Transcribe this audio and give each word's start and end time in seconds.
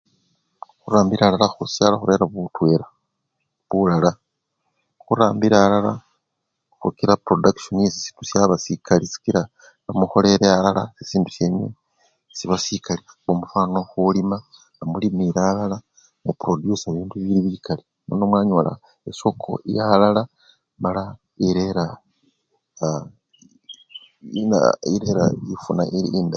Khurambila 0.81 1.23
alala 1.25 1.47
khushalo 1.53 1.95
khurera 1.97 2.25
butwela 2.33 2.87
bulala, 3.69 4.11
khurambila 5.01 5.57
alala 5.65 5.91
khukila 6.79 7.13
prodakishon 7.23 7.77
yesisindu 7.85 8.21
shaba 8.29 8.55
sikali 8.63 9.05
sikila 9.13 9.41
nemukholele 9.85 10.47
alala 10.57 10.81
sisindu 10.95 11.29
shenywe 11.35 11.67
siba 12.37 12.55
sikali 12.65 13.01
kaba 13.07 13.61
nono 13.65 13.81
khulima, 13.91 14.37
nemulimile 14.75 15.41
alala 15.51 15.77
muprodwusa 16.23 16.85
bibindu 16.93 17.39
bikali 17.45 17.83
nono 18.07 18.23
mwanyola 18.31 18.71
esoko 19.09 19.51
yalala 19.77 20.21
mala 20.83 21.03
irera 21.47 21.85
aa! 22.85 23.03
ina! 24.41 24.59
irera 24.93 25.23
ifuna 25.53 25.83
elii 25.97 26.15
endayi 26.19 26.29